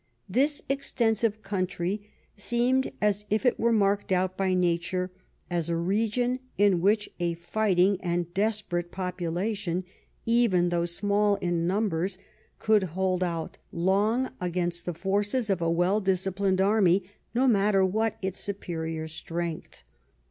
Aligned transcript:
This 0.27 0.63
extensive 0.67 1.43
country 1.43 2.09
seemed 2.35 2.91
as 3.03 3.27
if 3.29 3.45
it 3.45 3.59
were 3.59 3.71
marked 3.71 4.11
out 4.11 4.35
by 4.35 4.55
nature 4.55 5.11
as 5.47 5.69
a 5.69 5.75
region 5.75 6.39
in 6.57 6.81
which 6.81 7.07
a 7.19 7.35
fighting 7.35 8.01
and 8.01 8.33
desperate 8.33 8.89
population, 8.91 9.83
even 10.25 10.69
though 10.69 10.85
small 10.85 11.35
in 11.35 11.67
numbers, 11.67 12.17
could 12.57 12.81
hold 12.97 13.21
out 13.23 13.59
long 13.71 14.31
against 14.41 14.87
the 14.87 14.95
forces 14.95 15.51
of 15.51 15.61
a 15.61 15.69
well 15.69 15.99
disciplined 16.01 16.61
army, 16.61 17.03
no 17.35 17.47
matter 17.47 17.85
what 17.85 18.17
its 18.23 18.39
superior 18.39 19.07
strength. 19.07 19.83